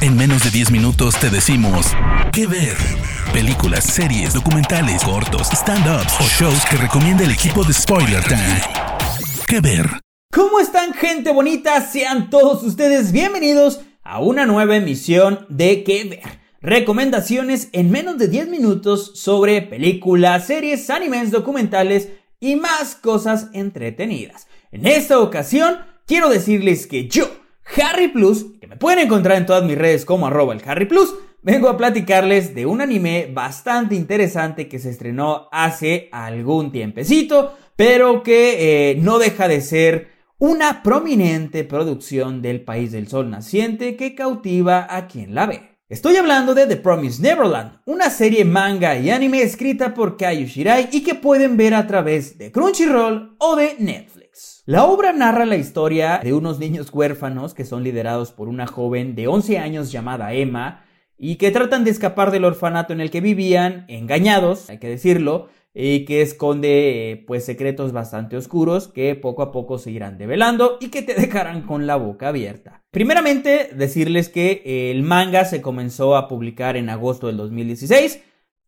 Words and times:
En 0.00 0.16
menos 0.16 0.44
de 0.44 0.50
10 0.50 0.70
minutos 0.70 1.18
te 1.18 1.30
decimos 1.30 1.86
qué 2.32 2.46
ver. 2.46 2.76
Películas, 3.32 3.84
series, 3.84 4.34
documentales, 4.34 5.02
cortos, 5.02 5.48
stand-ups 5.50 6.14
o 6.20 6.24
shows 6.24 6.64
que 6.70 6.76
recomienda 6.76 7.24
el 7.24 7.30
equipo 7.30 7.64
de 7.64 7.72
Spoiler 7.72 8.22
Time. 8.24 8.60
¿Qué 9.46 9.60
ver? 9.60 9.88
¿Cómo 10.32 10.60
están 10.60 10.92
gente 10.94 11.32
bonita? 11.32 11.80
Sean 11.80 12.30
todos 12.30 12.62
ustedes 12.62 13.12
bienvenidos 13.12 13.80
a 14.02 14.20
una 14.20 14.46
nueva 14.46 14.76
emisión 14.76 15.46
de 15.48 15.84
¿Qué 15.84 16.04
ver? 16.04 16.44
Recomendaciones 16.60 17.68
en 17.72 17.90
menos 17.90 18.18
de 18.18 18.28
10 18.28 18.48
minutos 18.48 19.12
sobre 19.14 19.62
películas, 19.62 20.46
series, 20.46 20.88
animes, 20.90 21.30
documentales 21.30 22.08
y 22.40 22.56
más 22.56 22.94
cosas 22.94 23.48
entretenidas. 23.52 24.46
En 24.72 24.86
esta 24.86 25.18
ocasión 25.20 25.78
quiero 26.06 26.28
decirles 26.28 26.86
que 26.86 27.08
yo, 27.08 27.28
Harry 27.76 28.08
Plus, 28.08 28.46
que 28.60 28.66
me 28.66 28.76
pueden 28.76 29.00
encontrar 29.00 29.38
en 29.38 29.46
todas 29.46 29.64
mis 29.64 29.78
redes 29.78 30.04
como 30.04 30.26
arroba 30.26 30.54
el 30.54 30.62
Harry 30.66 30.86
Plus, 30.86 31.14
vengo 31.42 31.68
a 31.68 31.76
platicarles 31.76 32.54
de 32.54 32.66
un 32.66 32.80
anime 32.80 33.30
bastante 33.32 33.94
interesante 33.94 34.68
que 34.68 34.78
se 34.78 34.90
estrenó 34.90 35.48
hace 35.52 36.08
algún 36.12 36.72
tiempecito, 36.72 37.54
pero 37.76 38.22
que 38.22 38.90
eh, 38.90 38.96
no 38.96 39.18
deja 39.18 39.48
de 39.48 39.60
ser 39.60 40.08
una 40.38 40.82
prominente 40.82 41.64
producción 41.64 42.42
del 42.42 42.62
país 42.62 42.92
del 42.92 43.08
sol 43.08 43.30
naciente 43.30 43.96
que 43.96 44.14
cautiva 44.14 44.86
a 44.88 45.06
quien 45.06 45.34
la 45.34 45.46
ve. 45.46 45.73
Estoy 45.90 46.16
hablando 46.16 46.54
de 46.54 46.66
The 46.66 46.78
Promised 46.78 47.22
Neverland, 47.22 47.80
una 47.84 48.08
serie 48.08 48.46
manga 48.46 48.96
y 48.96 49.10
anime 49.10 49.42
escrita 49.42 49.92
por 49.92 50.16
Kaiju 50.16 50.46
Shirai 50.46 50.88
y 50.90 51.02
que 51.02 51.14
pueden 51.14 51.58
ver 51.58 51.74
a 51.74 51.86
través 51.86 52.38
de 52.38 52.50
Crunchyroll 52.50 53.36
o 53.38 53.54
de 53.54 53.76
Netflix. 53.78 54.62
La 54.64 54.86
obra 54.86 55.12
narra 55.12 55.44
la 55.44 55.56
historia 55.56 56.20
de 56.24 56.32
unos 56.32 56.58
niños 56.58 56.88
huérfanos 56.90 57.52
que 57.52 57.66
son 57.66 57.84
liderados 57.84 58.32
por 58.32 58.48
una 58.48 58.66
joven 58.66 59.14
de 59.14 59.28
11 59.28 59.58
años 59.58 59.92
llamada 59.92 60.32
Emma 60.32 60.86
y 61.18 61.36
que 61.36 61.50
tratan 61.50 61.84
de 61.84 61.90
escapar 61.90 62.30
del 62.30 62.46
orfanato 62.46 62.94
en 62.94 63.02
el 63.02 63.10
que 63.10 63.20
vivían, 63.20 63.84
engañados, 63.88 64.70
hay 64.70 64.78
que 64.78 64.88
decirlo, 64.88 65.50
y 65.74 66.04
que 66.04 66.22
esconde 66.22 67.10
eh, 67.10 67.16
pues 67.26 67.44
secretos 67.44 67.92
bastante 67.92 68.36
oscuros 68.36 68.88
que 68.88 69.16
poco 69.16 69.42
a 69.42 69.50
poco 69.50 69.78
se 69.78 69.90
irán 69.90 70.16
develando 70.16 70.78
y 70.80 70.88
que 70.88 71.02
te 71.02 71.14
dejarán 71.20 71.62
con 71.62 71.86
la 71.86 71.96
boca 71.96 72.28
abierta. 72.28 72.82
Primeramente, 72.92 73.70
decirles 73.74 74.28
que 74.28 74.90
el 74.92 75.02
manga 75.02 75.44
se 75.44 75.60
comenzó 75.60 76.16
a 76.16 76.28
publicar 76.28 76.76
en 76.76 76.88
agosto 76.88 77.26
del 77.26 77.36
2016 77.36 78.22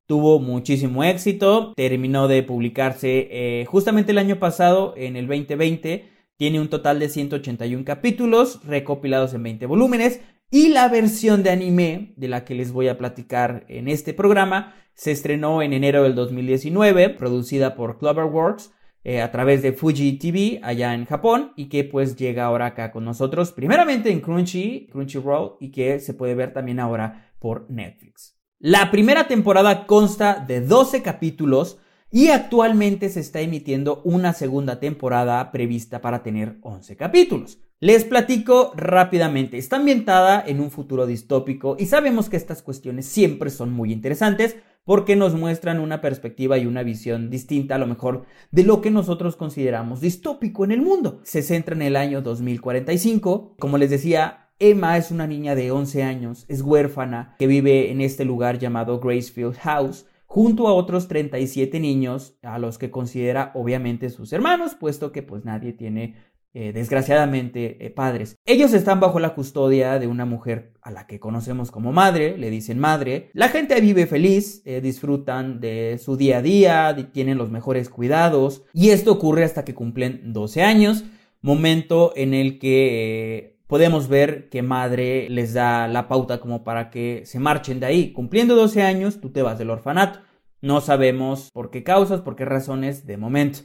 tuvo 0.06 0.38
muchísimo 0.38 1.04
éxito, 1.04 1.72
terminó 1.74 2.28
de 2.28 2.42
publicarse 2.42 3.28
eh, 3.30 3.64
justamente 3.66 4.12
el 4.12 4.18
año 4.18 4.38
pasado, 4.38 4.94
en 4.96 5.16
el 5.16 5.26
2020, 5.26 6.08
tiene 6.36 6.60
un 6.60 6.68
total 6.68 7.00
de 7.00 7.08
181 7.08 7.84
capítulos 7.84 8.60
recopilados 8.64 9.34
en 9.34 9.42
20 9.42 9.66
volúmenes 9.66 10.20
y 10.50 10.68
la 10.68 10.88
versión 10.88 11.42
de 11.42 11.50
anime 11.50 12.14
de 12.16 12.28
la 12.28 12.44
que 12.44 12.54
les 12.54 12.72
voy 12.72 12.88
a 12.88 12.98
platicar 12.98 13.64
en 13.68 13.88
este 13.88 14.14
programa 14.14 14.74
se 14.94 15.10
estrenó 15.10 15.60
en 15.62 15.72
enero 15.72 16.02
del 16.04 16.14
2019, 16.14 17.10
producida 17.10 17.74
por 17.74 17.98
Cloverworks 17.98 18.72
eh, 19.04 19.20
a 19.20 19.30
través 19.30 19.62
de 19.62 19.72
Fuji 19.72 20.18
TV 20.18 20.60
allá 20.62 20.94
en 20.94 21.04
Japón 21.04 21.52
y 21.54 21.68
que 21.68 21.84
pues 21.84 22.16
llega 22.16 22.44
ahora 22.44 22.66
acá 22.66 22.90
con 22.90 23.04
nosotros, 23.04 23.52
primeramente 23.52 24.10
en 24.10 24.20
Crunchy, 24.20 24.88
Crunchyroll 24.90 25.56
y 25.60 25.70
que 25.70 26.00
se 26.00 26.14
puede 26.14 26.34
ver 26.34 26.52
también 26.52 26.80
ahora 26.80 27.30
por 27.38 27.70
Netflix. 27.70 28.36
La 28.58 28.90
primera 28.90 29.28
temporada 29.28 29.86
consta 29.86 30.44
de 30.46 30.60
12 30.60 31.02
capítulos 31.02 31.78
y 32.10 32.28
actualmente 32.28 33.08
se 33.10 33.20
está 33.20 33.40
emitiendo 33.40 34.00
una 34.04 34.32
segunda 34.32 34.80
temporada 34.80 35.52
prevista 35.52 36.00
para 36.00 36.22
tener 36.22 36.56
11 36.62 36.96
capítulos. 36.96 37.60
Les 37.78 38.04
platico 38.04 38.72
rápidamente, 38.74 39.58
está 39.58 39.76
ambientada 39.76 40.42
en 40.46 40.60
un 40.60 40.70
futuro 40.70 41.04
distópico 41.04 41.76
y 41.78 41.84
sabemos 41.84 42.30
que 42.30 42.38
estas 42.38 42.62
cuestiones 42.62 43.04
siempre 43.04 43.50
son 43.50 43.70
muy 43.70 43.92
interesantes 43.92 44.56
porque 44.84 45.14
nos 45.14 45.34
muestran 45.34 45.80
una 45.80 46.00
perspectiva 46.00 46.56
y 46.56 46.64
una 46.64 46.82
visión 46.82 47.28
distinta 47.28 47.74
a 47.74 47.78
lo 47.78 47.86
mejor 47.86 48.24
de 48.50 48.62
lo 48.62 48.80
que 48.80 48.90
nosotros 48.90 49.36
consideramos 49.36 50.00
distópico 50.00 50.64
en 50.64 50.72
el 50.72 50.80
mundo. 50.80 51.20
Se 51.22 51.42
centra 51.42 51.74
en 51.74 51.82
el 51.82 51.96
año 51.96 52.22
2045, 52.22 53.56
como 53.58 53.76
les 53.76 53.90
decía, 53.90 54.48
Emma 54.58 54.96
es 54.96 55.10
una 55.10 55.26
niña 55.26 55.54
de 55.54 55.70
11 55.70 56.02
años, 56.02 56.46
es 56.48 56.62
huérfana, 56.62 57.36
que 57.38 57.46
vive 57.46 57.90
en 57.90 58.00
este 58.00 58.24
lugar 58.24 58.58
llamado 58.58 59.00
Gracefield 59.00 59.56
House, 59.56 60.06
junto 60.24 60.66
a 60.66 60.72
otros 60.72 61.08
37 61.08 61.78
niños 61.78 62.38
a 62.42 62.58
los 62.58 62.78
que 62.78 62.90
considera 62.90 63.52
obviamente 63.54 64.08
sus 64.08 64.32
hermanos, 64.32 64.74
puesto 64.74 65.12
que 65.12 65.22
pues 65.22 65.44
nadie 65.44 65.74
tiene 65.74 66.14
eh, 66.58 66.72
desgraciadamente 66.72 67.84
eh, 67.84 67.90
padres. 67.90 68.38
Ellos 68.46 68.72
están 68.72 68.98
bajo 68.98 69.20
la 69.20 69.34
custodia 69.34 69.98
de 69.98 70.06
una 70.06 70.24
mujer 70.24 70.72
a 70.80 70.90
la 70.90 71.06
que 71.06 71.20
conocemos 71.20 71.70
como 71.70 71.92
madre, 71.92 72.38
le 72.38 72.48
dicen 72.48 72.78
madre. 72.78 73.28
La 73.34 73.50
gente 73.50 73.78
vive 73.82 74.06
feliz, 74.06 74.62
eh, 74.64 74.80
disfrutan 74.80 75.60
de 75.60 76.00
su 76.02 76.16
día 76.16 76.38
a 76.38 76.42
día, 76.42 76.96
tienen 77.12 77.36
los 77.36 77.50
mejores 77.50 77.90
cuidados 77.90 78.62
y 78.72 78.88
esto 78.88 79.12
ocurre 79.12 79.44
hasta 79.44 79.66
que 79.66 79.74
cumplen 79.74 80.32
12 80.32 80.62
años, 80.62 81.04
momento 81.42 82.14
en 82.16 82.32
el 82.32 82.58
que 82.58 83.58
podemos 83.66 84.08
ver 84.08 84.48
que 84.48 84.62
madre 84.62 85.28
les 85.28 85.52
da 85.52 85.86
la 85.88 86.08
pauta 86.08 86.40
como 86.40 86.64
para 86.64 86.88
que 86.88 87.20
se 87.26 87.38
marchen 87.38 87.80
de 87.80 87.86
ahí. 87.86 88.12
Cumpliendo 88.14 88.56
12 88.56 88.80
años, 88.80 89.20
tú 89.20 89.28
te 89.28 89.42
vas 89.42 89.58
del 89.58 89.68
orfanato. 89.68 90.20
No 90.62 90.80
sabemos 90.80 91.50
por 91.52 91.70
qué 91.70 91.84
causas, 91.84 92.22
por 92.22 92.34
qué 92.34 92.46
razones 92.46 93.04
de 93.04 93.18
momento. 93.18 93.58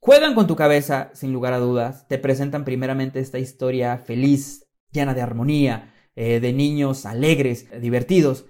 Juegan 0.00 0.34
con 0.34 0.46
tu 0.46 0.56
cabeza, 0.56 1.10
sin 1.14 1.32
lugar 1.32 1.52
a 1.52 1.58
dudas. 1.58 2.06
Te 2.08 2.18
presentan 2.18 2.64
primeramente 2.64 3.20
esta 3.20 3.38
historia 3.38 3.98
feliz, 3.98 4.68
llena 4.92 5.14
de 5.14 5.22
armonía, 5.22 5.94
eh, 6.14 6.40
de 6.40 6.52
niños 6.52 7.06
alegres, 7.06 7.66
divertidos. 7.80 8.46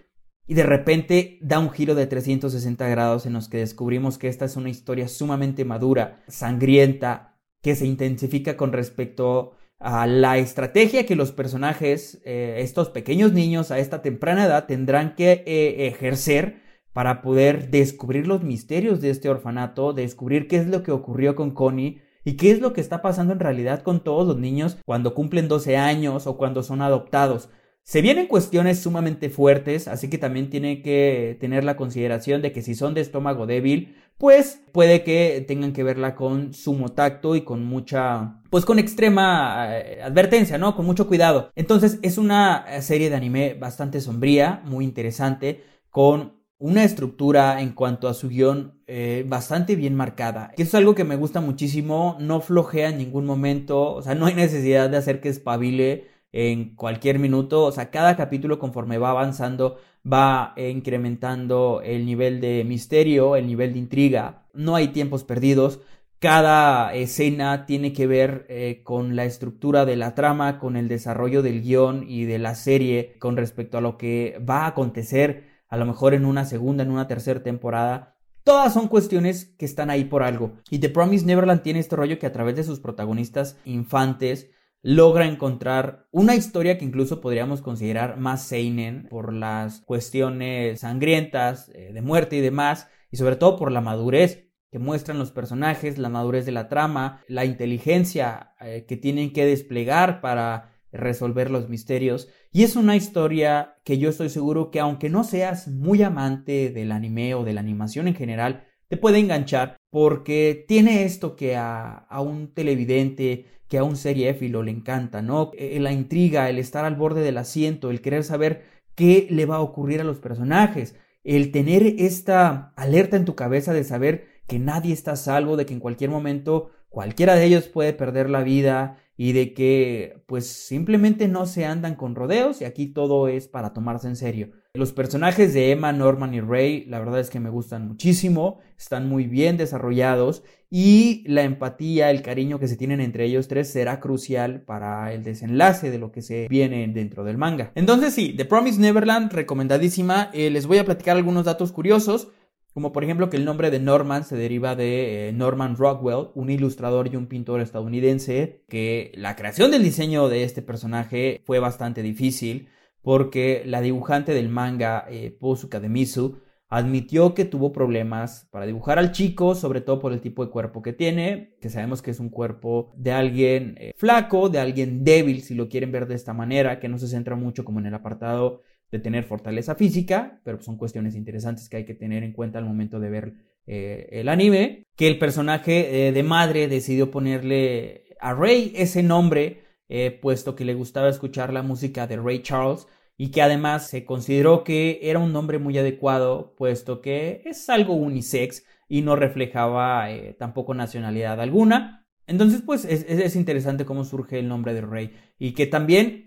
Y 0.47 0.55
de 0.55 0.63
repente 0.63 1.39
da 1.41 1.59
un 1.59 1.71
giro 1.71 1.95
de 1.95 2.07
360 2.07 2.89
grados 2.89 3.27
en 3.27 3.33
los 3.33 3.49
que 3.49 3.59
descubrimos 3.59 4.19
que 4.19 4.29
esta 4.29 4.45
es 4.45 4.57
una 4.57 4.71
historia 4.71 5.09
sumamente 5.09 5.65
madura, 5.65 6.23
sangrienta, 6.29 7.39
que 7.63 7.75
se 7.75 7.87
intensifica 7.87 8.57
con 8.57 8.73
respecto 8.73 9.57
a 9.79 10.07
la 10.07 10.39
estrategia 10.39 11.05
que 11.05 11.17
los 11.17 11.33
personajes, 11.33 12.21
eh, 12.25 12.57
estos 12.59 12.91
pequeños 12.91 13.33
niños 13.33 13.71
a 13.71 13.79
esta 13.79 14.03
temprana 14.03 14.47
edad 14.47 14.67
tendrán 14.67 15.15
que 15.17 15.43
eh, 15.47 15.89
ejercer 15.89 16.63
para 16.97 17.21
poder 17.21 17.69
descubrir 17.69 18.27
los 18.27 18.43
misterios 18.43 19.03
de 19.03 19.11
este 19.11 19.29
orfanato, 19.29 19.93
descubrir 19.93 20.49
qué 20.49 20.57
es 20.57 20.67
lo 20.67 20.83
que 20.83 20.93
ocurrió 20.93 21.37
con 21.37 21.51
Connie 21.51 22.01
y 22.25 22.39
qué 22.39 22.51
es 22.51 22.61
lo 22.63 22.73
que 22.73 22.81
está 22.81 23.03
pasando 23.03 23.35
en 23.35 23.39
realidad 23.39 23.83
con 23.83 24.03
todos 24.03 24.27
los 24.27 24.39
niños 24.39 24.79
cuando 24.87 25.13
cumplen 25.13 25.47
12 25.47 25.77
años 25.77 26.27
o 26.27 26.39
cuando 26.39 26.63
son 26.63 26.81
adoptados. 26.81 27.51
Se 27.83 28.01
vienen 28.01 28.29
cuestiones 28.29 28.79
sumamente 28.79 29.29
fuertes, 29.29 29.89
así 29.89 30.09
que 30.09 30.17
también 30.17 30.49
tiene 30.49 30.81
que 30.81 31.37
tener 31.39 31.65
la 31.65 31.77
consideración 31.77 32.41
de 32.41 32.53
que 32.53 32.63
si 32.63 32.75
son 32.75 32.95
de 32.95 33.03
estómago 33.03 33.47
débil, 33.47 33.95
pues 34.17 34.63
puede 34.73 35.05
que 35.05 35.45
tengan 35.47 35.75
que 35.75 35.83
verla 35.83 36.15
con 36.15 36.55
sumo 36.55 36.89
tacto 36.89 37.37
y 37.37 37.43
con 37.43 37.63
mucha, 37.63 38.41
pues 38.49 38.65
con 38.65 38.79
extrema 38.79 39.67
eh, 39.77 40.01
advertencia, 40.03 40.57
¿no? 40.57 40.75
Con 40.75 40.87
mucho 40.87 41.07
cuidado. 41.07 41.51
Entonces 41.57 41.99
es 42.01 42.17
una 42.17 42.81
serie 42.81 43.11
de 43.11 43.17
anime 43.17 43.53
bastante 43.53 44.01
sombría, 44.01 44.63
muy 44.65 44.87
interesante, 44.87 45.63
con 45.91 46.37
una 46.59 46.85
estructura 46.85 47.61
en 47.61 47.73
cuanto 47.73 48.09
a 48.09 48.15
su 48.15 48.29
guion 48.29 48.81
eh, 48.87 49.25
bastante 49.29 49.77
bien 49.77 49.95
marcada. 49.95 50.53
Eso 50.57 50.63
es 50.63 50.75
algo 50.75 50.95
que 50.95 51.05
me 51.05 51.17
gusta 51.17 51.41
muchísimo, 51.41 52.17
no 52.21 52.41
flojea 52.41 52.89
en 52.91 52.99
ningún 52.99 53.27
momento, 53.27 53.95
o 53.95 54.03
sea, 54.03 54.15
no 54.15 54.27
hay 54.27 54.35
necesidad 54.35 54.89
de 54.89 54.97
hacer 54.97 55.21
que 55.21 55.29
espabile 55.29 56.09
en 56.33 56.75
cualquier 56.75 57.19
minuto. 57.19 57.65
O 57.65 57.73
sea, 57.73 57.91
cada 57.91 58.17
capítulo 58.17 58.59
conforme 58.59 58.99
va 58.99 59.11
avanzando 59.11 59.79
va 60.11 60.55
incrementando 60.57 61.81
el 61.85 62.07
nivel 62.07 62.41
de 62.41 62.65
misterio, 62.65 63.37
el 63.37 63.47
nivel 63.47 63.73
de 63.73 63.81
intriga. 63.81 64.47
No 64.55 64.77
hay 64.77 64.89
tiempos 64.89 65.25
perdidos. 65.25 65.81
Cada 66.19 66.95
escena 66.95 67.67
tiene 67.67 67.93
que 67.93 68.07
ver 68.07 68.47
eh, 68.49 68.83
con 68.85 69.17
la 69.17 69.25
estructura 69.25 69.85
de 69.85 69.97
la 69.97 70.15
trama, 70.15 70.59
con 70.59 70.77
el 70.77 70.89
desarrollo 70.89 71.43
del 71.43 71.61
guion 71.61 72.05
y 72.09 72.25
de 72.25 72.39
la 72.39 72.55
serie 72.55 73.17
con 73.19 73.37
respecto 73.37 73.79
a 73.79 73.81
lo 73.83 73.99
que 73.99 74.41
va 74.49 74.61
a 74.65 74.69
acontecer 74.69 75.46
a 75.69 75.77
lo 75.77 75.87
mejor 75.87 76.15
en 76.15 76.25
una 76.25 76.45
segunda, 76.45 76.83
en 76.83 76.91
una 76.91 77.09
tercera 77.09 77.43
temporada. 77.43 78.17
Todas 78.45 78.73
son 78.73 78.89
cuestiones 78.89 79.55
que 79.59 79.65
están 79.65 79.91
ahí 79.91 80.05
por 80.05 80.23
algo. 80.23 80.55
Y 80.71 80.79
The 80.79 80.91
Promise 80.91 81.27
Neverland 81.27 81.63
tiene 81.63 81.81
este 81.81 81.97
rollo 81.97 82.19
que 82.19 82.27
a 82.27 82.33
través 82.33 82.57
de 82.57 82.65
sus 82.65 82.81
protagonistas 82.81 83.59
infantes 83.65 84.51
logra 84.83 85.27
encontrar 85.27 86.07
una 86.13 86.37
historia 86.37 86.79
que 86.79 86.85
incluso 86.85 87.21
podríamos 87.21 87.61
considerar 87.61 88.19
más 88.19 88.45
seinen 88.45 89.09
por 89.09 89.33
las 89.33 89.81
cuestiones 89.81 90.81
sangrientas 90.81 91.71
eh, 91.75 91.93
de 91.93 92.03
muerte 92.03 92.37
y 92.37 92.41
demás, 92.41 92.89
y 93.11 93.17
sobre 93.17 93.35
todo 93.35 93.57
por 93.57 93.73
la 93.73 93.81
madurez 93.81 94.47
que 94.71 94.79
muestran 94.79 95.19
los 95.19 95.33
personajes, 95.33 95.99
la 95.99 96.09
madurez 96.09 96.47
de 96.47 96.53
la 96.53 96.69
trama, 96.69 97.25
la 97.27 97.45
inteligencia 97.45 98.55
eh, 98.61 98.85
que 98.87 98.97
tienen 98.97 99.33
que 99.33 99.45
desplegar 99.45 100.21
para 100.21 100.76
resolver 100.97 101.51
los 101.51 101.69
misterios. 101.69 102.29
Y 102.53 102.65
es 102.65 102.77
una 102.77 102.97
historia 102.97 103.77
que 103.85 103.99
yo 103.99 104.09
estoy 104.09 104.29
seguro 104.29 104.71
que 104.71 104.81
aunque 104.81 105.09
no 105.09 105.25
seas 105.25 105.69
muy 105.69 106.03
amante 106.03 106.71
del 106.71 106.93
anime 106.93 107.35
o 107.35 107.45
de 107.45 107.53
la 107.53 107.61
animación 107.61 108.09
en 108.09 108.15
general, 108.15 108.65
te 108.89 108.97
puede 108.97 109.19
enganchar 109.19 109.77
porque 109.91 110.65
tiene 110.69 111.05
esto 111.05 111.37
que 111.37 111.57
a, 111.57 112.07
un 112.21 112.53
televidente, 112.53 113.47
que 113.69 113.79
a 113.79 113.85
un 113.85 113.97
seriéfilo 113.97 114.63
le 114.63 114.71
encanta, 114.71 115.23
¿no? 115.23 115.51
E, 115.57 115.79
la 115.81 115.93
intriga, 115.93 116.49
el 116.49 116.59
estar 116.59 116.85
al 116.85 116.97
borde 116.97 117.23
del 117.23 117.39
asiento, 117.39 117.91
el 117.91 118.01
querer 118.01 118.25
saber 118.25 118.65
qué 118.95 119.27
le 119.31 119.47
va 119.47 119.57
a 119.57 119.61
ocurrir 119.61 120.01
a 120.01 120.05
los 120.05 120.19
personajes, 120.19 120.95
el 121.25 121.51
tener 121.51 121.83
esta 121.99 122.73
alerta 122.77 123.17
en 123.17 123.25
tu 123.25 123.35
cabeza 123.35 123.73
de 123.73 123.85
saber 123.85 124.27
que 124.47 124.59
nadie 124.59 124.93
está 124.93 125.17
salvo, 125.17 125.57
de 125.57 125.67
que 125.67 125.75
en 125.75 125.81
cualquier 125.81 126.11
momento 126.11 126.71
cualquiera 126.89 127.35
de 127.35 127.45
ellos 127.45 127.67
puede 127.67 127.93
perder 127.93 128.31
la 128.31 128.43
vida 128.43 128.99
y 129.17 129.33
de 129.33 129.55
que 129.55 130.23
pues 130.27 130.47
simplemente 130.47 131.29
no 131.29 131.47
se 131.47 131.65
andan 131.65 131.95
con 131.95 132.15
rodeos 132.15 132.61
y 132.61 132.65
aquí 132.65 132.87
todo 132.87 133.29
es 133.29 133.49
para 133.49 133.73
tomarse 133.73 134.09
en 134.09 134.17
serio. 134.17 134.51
Los 134.75 134.93
personajes 134.93 135.55
de 135.55 135.71
Emma, 135.71 135.93
Norman 135.93 136.35
y 136.35 136.41
Ray, 136.41 136.85
la 136.85 136.99
verdad 136.99 137.21
es 137.21 137.31
que 137.31 137.41
me 137.41 137.49
gustan 137.49 137.89
muchísimo, 137.89 138.59
están 138.77 139.09
muy 139.09 139.27
bien 139.27 139.57
desarrollados 139.57 140.43
y 140.69 141.25
la 141.27 141.45
empatía, 141.45 142.11
el 142.11 142.21
cariño 142.21 142.59
que 142.59 142.69
se 142.69 142.77
tienen 142.77 143.01
entre 143.01 143.25
ellos 143.25 143.49
tres 143.49 143.71
será 143.71 144.01
crucial 144.01 144.63
para 144.63 145.15
el 145.15 145.25
desenlace 145.25 145.91
de 145.91 145.99
lo 145.99 146.13
que 146.13 146.21
se 146.21 146.47
viene 146.49 146.87
dentro 146.89 147.25
del 147.25 147.39
manga. 147.39 147.73
Entonces 147.75 148.13
sí, 148.13 148.35
The 148.37 148.45
Promise 148.45 148.81
Neverland, 148.81 149.33
recomendadísima. 149.33 150.31
Eh, 150.35 150.51
les 150.51 150.67
voy 150.67 150.77
a 150.79 150.85
platicar 150.85 151.17
algunos 151.17 151.47
datos 151.47 151.73
curiosos 151.73 152.29
como 152.77 152.93
por 152.93 153.05
ejemplo 153.05 153.31
que 153.31 153.39
el 153.39 153.47
nombre 153.47 153.71
de 153.71 153.81
Norman 153.81 154.23
se 154.23 154.37
deriva 154.37 154.77
de 154.77 155.31
eh, 155.31 155.33
Norman 155.33 155.77
Rockwell, 155.77 156.29
un 156.35 156.51
ilustrador 156.51 157.09
y 157.11 157.17
un 157.17 157.27
pintor 157.27 157.63
estadounidense, 157.63 158.65
que 158.69 159.13
la 159.15 159.35
creación 159.35 159.71
del 159.71 159.83
diseño 159.83 160.29
de 160.29 160.45
este 160.45 160.61
personaje 160.61 161.41
fue 161.47 161.59
bastante 161.59 162.03
difícil 162.03 162.69
porque 163.01 163.63
la 163.65 163.81
dibujante 163.81 164.35
del 164.35 164.51
manga, 164.51 165.07
eh, 165.09 165.31
Posu 165.31 165.71
Kademisu, 165.71 166.43
admitió 166.69 167.33
que 167.33 167.47
tuvo 167.47 167.73
problemas 167.73 168.47
para 168.51 168.67
dibujar 168.67 168.99
al 168.99 169.13
chico, 169.13 169.55
sobre 169.55 169.81
todo 169.81 169.99
por 169.99 170.13
el 170.13 170.21
tipo 170.21 170.45
de 170.45 170.51
cuerpo 170.51 170.83
que 170.83 170.93
tiene, 170.93 171.57
que 171.63 171.71
sabemos 171.71 172.03
que 172.03 172.11
es 172.11 172.21
un 172.21 172.29
cuerpo 172.29 172.93
de 172.95 173.13
alguien 173.13 173.77
eh, 173.79 173.95
flaco, 173.97 174.51
de 174.51 174.59
alguien 174.59 175.03
débil, 175.03 175.41
si 175.41 175.55
lo 175.55 175.71
quieren 175.71 175.93
ver 175.93 176.07
de 176.07 176.15
esta 176.15 176.35
manera, 176.35 176.79
que 176.79 176.91
no 176.91 176.99
se 176.99 177.09
centra 177.09 177.37
mucho 177.37 177.65
como 177.65 177.81
en 177.81 177.87
el 177.87 177.95
apartado 177.95 178.61
de 178.91 178.99
tener 178.99 179.25
fortaleza 179.25 179.75
física, 179.75 180.41
pero 180.45 180.61
son 180.61 180.77
cuestiones 180.77 181.15
interesantes 181.15 181.69
que 181.69 181.79
hay 181.79 181.85
que 181.85 181.95
tener 181.95 182.23
en 182.23 182.33
cuenta 182.33 182.59
al 182.59 182.65
momento 182.65 183.01
de 183.01 183.11
ver 183.11 183.35
eh, 183.67 184.09
el 184.13 184.29
anime, 184.29 184.87
que 184.97 185.09
el 185.09 185.19
personaje 185.19 186.09
eh, 186.09 186.13
de 186.13 186.23
madre 186.23 186.69
decidió 186.69 187.11
ponerle 187.11 188.17
a 188.21 188.33
Ray 188.33 188.73
ese 188.77 189.03
nombre, 189.03 189.65
eh, 189.89 190.17
puesto 190.23 190.55
que 190.55 190.65
le 190.65 190.75
gustaba 190.75 191.09
escuchar 191.09 191.53
la 191.53 191.63
música 191.63 192.07
de 192.07 192.17
Ray 192.17 192.43
Charles 192.43 192.87
y 193.17 193.31
que 193.31 193.43
además 193.43 193.89
se 193.89 194.05
consideró 194.05 194.63
que 194.63 195.01
era 195.03 195.19
un 195.19 195.33
nombre 195.33 195.59
muy 195.59 195.77
adecuado, 195.79 196.55
puesto 196.57 197.01
que 197.01 197.43
es 197.45 197.69
algo 197.69 197.95
unisex 197.95 198.65
y 198.89 199.03
no 199.03 199.17
reflejaba 199.17 200.09
tampoco 200.39 200.75
nacionalidad 200.75 201.41
alguna. 201.41 202.07
Entonces, 202.29 202.63
pues 202.63 202.85
es, 202.85 203.05
es, 203.09 203.37
interesante 203.37 203.85
cómo 203.85 204.05
surge 204.05 204.39
el 204.39 204.49
nombre 204.49 204.75
de 204.75 204.81
Ray 204.83 205.13
y 205.39 205.53
que 205.53 205.67
también, 205.67 206.23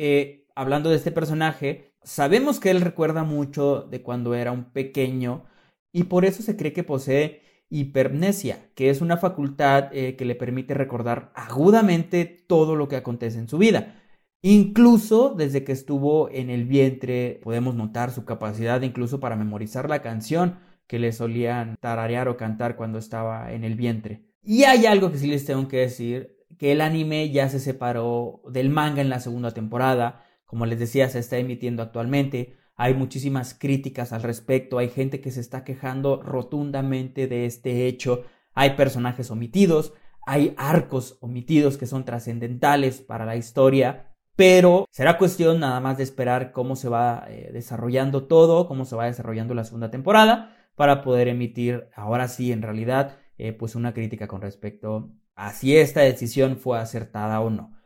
hablando 0.59 0.89
de 0.89 0.97
este 0.97 1.11
personaje, 1.11 1.89
Sabemos 2.03 2.59
que 2.59 2.69
él 2.71 2.81
recuerda 2.81 3.23
mucho 3.23 3.81
de 3.81 4.01
cuando 4.01 4.33
era 4.33 4.51
un 4.51 4.65
pequeño 4.65 5.43
y 5.91 6.03
por 6.03 6.25
eso 6.25 6.41
se 6.43 6.55
cree 6.55 6.73
que 6.73 6.83
posee 6.83 7.41
hipermnesia, 7.69 8.69
que 8.73 8.89
es 8.89 9.01
una 9.01 9.17
facultad 9.17 9.89
eh, 9.93 10.15
que 10.15 10.25
le 10.25 10.35
permite 10.35 10.73
recordar 10.73 11.31
agudamente 11.35 12.25
todo 12.25 12.75
lo 12.75 12.87
que 12.87 12.95
acontece 12.95 13.37
en 13.37 13.49
su 13.49 13.57
vida. 13.57 13.95
Incluso 14.41 15.35
desde 15.35 15.65
que 15.65 15.73
estuvo 15.73 16.29
en 16.29 16.49
el 16.49 16.65
vientre 16.65 17.41
podemos 17.43 17.75
notar 17.75 18.11
su 18.11 18.23
capacidad 18.23 18.81
incluso 18.81 19.19
para 19.19 19.35
memorizar 19.35 19.89
la 19.89 20.01
canción 20.01 20.59
que 20.87 20.99
le 20.99 21.11
solían 21.11 21.75
tararear 21.81 22.29
o 22.29 22.37
cantar 22.37 22.77
cuando 22.77 22.97
estaba 22.97 23.51
en 23.51 23.65
el 23.65 23.75
vientre. 23.75 24.23
Y 24.41 24.63
hay 24.63 24.85
algo 24.85 25.11
que 25.11 25.17
sí 25.17 25.27
les 25.27 25.45
tengo 25.45 25.67
que 25.67 25.77
decir, 25.77 26.37
que 26.57 26.71
el 26.71 26.81
anime 26.81 27.29
ya 27.29 27.49
se 27.49 27.59
separó 27.59 28.41
del 28.49 28.69
manga 28.69 29.01
en 29.01 29.09
la 29.09 29.19
segunda 29.19 29.51
temporada, 29.51 30.23
como 30.49 30.65
les 30.65 30.79
decía, 30.79 31.07
se 31.09 31.19
está 31.19 31.37
emitiendo 31.37 31.83
actualmente. 31.83 32.55
Hay 32.75 32.95
muchísimas 32.95 33.53
críticas 33.53 34.13
al 34.13 34.23
respecto, 34.23 34.79
hay 34.79 34.89
gente 34.89 35.21
que 35.21 35.29
se 35.29 35.41
está 35.41 35.63
quejando 35.63 36.23
rotundamente 36.23 37.27
de 37.27 37.45
este 37.45 37.85
hecho, 37.85 38.23
hay 38.55 38.71
personajes 38.71 39.29
omitidos, 39.29 39.93
hay 40.25 40.55
arcos 40.57 41.19
omitidos 41.21 41.77
que 41.77 41.85
son 41.85 42.03
trascendentales 42.03 42.99
para 42.99 43.25
la 43.25 43.35
historia, 43.35 44.15
pero 44.35 44.87
será 44.89 45.19
cuestión 45.19 45.59
nada 45.59 45.79
más 45.81 45.97
de 45.97 46.03
esperar 46.03 46.51
cómo 46.51 46.75
se 46.75 46.89
va 46.89 47.25
eh, 47.29 47.51
desarrollando 47.53 48.23
todo, 48.23 48.67
cómo 48.67 48.85
se 48.85 48.95
va 48.95 49.05
desarrollando 49.05 49.53
la 49.53 49.65
segunda 49.65 49.91
temporada, 49.91 50.55
para 50.73 51.03
poder 51.03 51.27
emitir 51.27 51.89
ahora 51.93 52.27
sí 52.27 52.51
en 52.51 52.63
realidad 52.63 53.17
eh, 53.37 53.53
pues 53.53 53.75
una 53.75 53.93
crítica 53.93 54.27
con 54.27 54.41
respecto 54.41 55.11
a 55.35 55.53
si 55.53 55.77
esta 55.77 56.01
decisión 56.01 56.57
fue 56.57 56.79
acertada 56.79 57.39
o 57.39 57.51
no. 57.51 57.78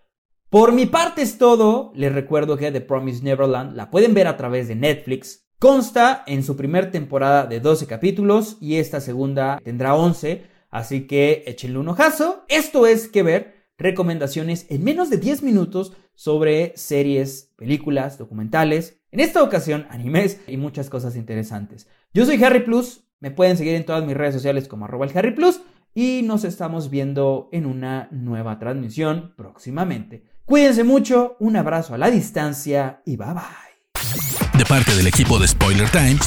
Por 0.53 0.71
mi 0.71 0.85
parte 0.85 1.23
es 1.23 1.39
todo. 1.39 1.91
Les 1.95 2.13
recuerdo 2.13 2.57
que 2.57 2.71
The 2.71 2.79
Promise 2.79 3.23
Neverland 3.23 3.75
la 3.75 3.89
pueden 3.89 4.13
ver 4.13 4.27
a 4.27 4.38
través 4.38 4.67
de 4.67 4.75
Netflix. 4.75 5.47
Consta 5.57 6.23
en 6.27 6.44
su 6.44 6.55
primera 6.55 6.91
temporada 6.91 7.47
de 7.47 7.59
12 7.59 7.88
capítulos 7.88 8.57
y 8.61 8.75
esta 8.75 9.01
segunda 9.01 9.59
tendrá 9.63 9.95
11. 9.95 10.44
Así 10.69 11.07
que 11.07 11.44
échenle 11.47 11.79
un 11.79 11.88
ojazo. 11.88 12.45
Esto 12.50 12.85
es 12.85 13.07
que 13.07 13.23
ver 13.23 13.65
recomendaciones 13.79 14.67
en 14.69 14.83
menos 14.83 15.09
de 15.09 15.17
10 15.17 15.41
minutos 15.41 15.94
sobre 16.13 16.73
series, 16.75 17.51
películas, 17.55 18.19
documentales, 18.19 19.01
en 19.09 19.21
esta 19.21 19.41
ocasión 19.41 19.88
animes 19.89 20.39
y 20.45 20.57
muchas 20.57 20.88
cosas 20.88 21.15
interesantes. 21.15 21.88
Yo 22.13 22.27
soy 22.27 22.44
Harry 22.44 22.59
Plus, 22.59 23.05
me 23.19 23.31
pueden 23.31 23.57
seguir 23.57 23.73
en 23.73 23.88
todas 23.88 24.05
mis 24.05 24.15
redes 24.15 24.35
sociales 24.35 24.67
como 24.67 24.85
arroba 24.85 25.07
Harry 25.15 25.33
Plus 25.33 25.61
y 25.93 26.21
nos 26.23 26.43
estamos 26.43 26.89
viendo 26.89 27.49
en 27.51 27.65
una 27.65 28.07
nueva 28.11 28.59
transmisión 28.59 29.33
próximamente. 29.35 30.23
Cuídense 30.45 30.83
mucho, 30.83 31.37
un 31.39 31.55
abrazo 31.55 31.93
a 31.93 31.97
la 31.97 32.11
distancia 32.11 33.01
y 33.05 33.15
bye 33.15 33.33
bye. 33.33 34.57
De 34.57 34.65
parte 34.65 34.93
del 34.95 35.07
equipo 35.07 35.39
de 35.39 35.47
Spoiler 35.47 35.89
Time, 35.89 36.17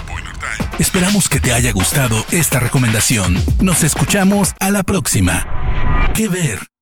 esperamos 0.78 1.28
que 1.28 1.40
te 1.40 1.52
haya 1.52 1.72
gustado 1.72 2.16
esta 2.32 2.58
recomendación. 2.60 3.36
Nos 3.62 3.84
escuchamos 3.84 4.54
a 4.58 4.70
la 4.70 4.82
próxima. 4.82 5.46
¿Qué 6.14 6.28
ver? 6.28 6.75